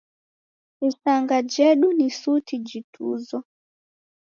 [0.87, 3.37] Isanga jedu ni suti jituzo